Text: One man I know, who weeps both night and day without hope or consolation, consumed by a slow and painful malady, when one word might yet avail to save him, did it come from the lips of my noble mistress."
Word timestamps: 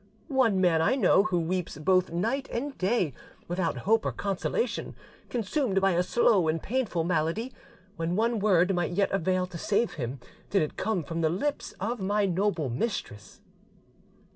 One 0.29 0.59
man 0.59 0.81
I 0.81 0.95
know, 0.95 1.25
who 1.25 1.39
weeps 1.39 1.77
both 1.77 2.09
night 2.11 2.49
and 2.51 2.75
day 2.79 3.13
without 3.47 3.77
hope 3.85 4.03
or 4.03 4.11
consolation, 4.11 4.95
consumed 5.29 5.79
by 5.79 5.91
a 5.91 6.01
slow 6.01 6.47
and 6.47 6.59
painful 6.59 7.03
malady, 7.03 7.53
when 7.97 8.15
one 8.15 8.39
word 8.39 8.73
might 8.73 8.93
yet 8.93 9.11
avail 9.11 9.45
to 9.45 9.59
save 9.59 9.91
him, 9.93 10.19
did 10.49 10.63
it 10.63 10.75
come 10.75 11.03
from 11.03 11.21
the 11.21 11.29
lips 11.29 11.75
of 11.79 11.99
my 12.01 12.25
noble 12.25 12.67
mistress." 12.67 13.41